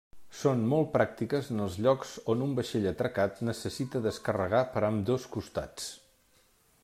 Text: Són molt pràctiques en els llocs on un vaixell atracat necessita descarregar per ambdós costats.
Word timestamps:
Són 0.37 0.61
molt 0.69 0.87
pràctiques 0.93 1.49
en 1.55 1.61
els 1.65 1.75
llocs 1.87 2.13
on 2.35 2.41
un 2.45 2.55
vaixell 2.61 2.89
atracat 2.93 3.43
necessita 3.51 4.03
descarregar 4.07 4.63
per 4.77 4.85
ambdós 4.89 5.29
costats. 5.37 5.91